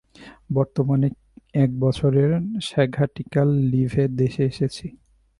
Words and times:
বর্তমানে 0.53 1.07
এক 1.55 1.69
বছরের 1.79 2.31
স্যাঘাটিক্যাল 2.61 3.49
লীভে 3.71 4.03
দেশে 4.21 4.43
এসেছি। 4.43 4.85